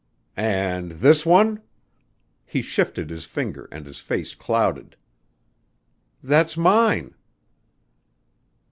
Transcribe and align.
"And 0.35 0.93
this 0.93 1.27
one?" 1.27 1.61
He 2.43 2.63
shifted 2.63 3.11
his 3.11 3.25
finger 3.25 3.69
and 3.71 3.85
his 3.85 3.99
face 3.99 4.33
clouded. 4.33 4.95
"That's 6.23 6.57
mine." 6.57 7.13